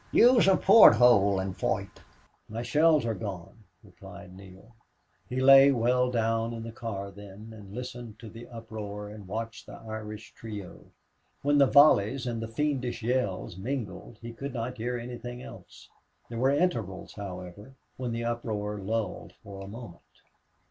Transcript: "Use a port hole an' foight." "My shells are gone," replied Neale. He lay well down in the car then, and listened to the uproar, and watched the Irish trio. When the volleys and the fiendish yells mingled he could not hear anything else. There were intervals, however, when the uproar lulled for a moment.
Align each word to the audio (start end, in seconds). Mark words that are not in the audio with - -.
"Use 0.11 0.47
a 0.47 0.57
port 0.57 0.95
hole 0.95 1.39
an' 1.39 1.53
foight." 1.53 2.01
"My 2.49 2.63
shells 2.63 3.05
are 3.05 3.13
gone," 3.13 3.65
replied 3.83 4.35
Neale. 4.35 4.73
He 5.29 5.39
lay 5.39 5.69
well 5.71 6.09
down 6.09 6.55
in 6.55 6.63
the 6.63 6.71
car 6.71 7.11
then, 7.11 7.53
and 7.55 7.75
listened 7.75 8.17
to 8.17 8.27
the 8.27 8.47
uproar, 8.47 9.09
and 9.09 9.27
watched 9.27 9.67
the 9.67 9.75
Irish 9.75 10.33
trio. 10.33 10.85
When 11.43 11.59
the 11.59 11.67
volleys 11.67 12.25
and 12.25 12.41
the 12.41 12.47
fiendish 12.47 13.03
yells 13.03 13.57
mingled 13.57 14.17
he 14.23 14.33
could 14.33 14.55
not 14.55 14.77
hear 14.77 14.97
anything 14.97 15.43
else. 15.43 15.87
There 16.29 16.39
were 16.39 16.49
intervals, 16.49 17.13
however, 17.13 17.75
when 17.97 18.11
the 18.11 18.23
uproar 18.25 18.79
lulled 18.79 19.33
for 19.43 19.61
a 19.61 19.67
moment. 19.67 20.01